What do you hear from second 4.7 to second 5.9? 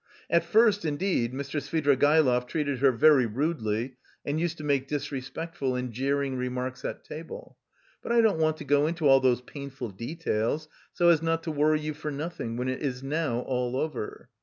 disrespectful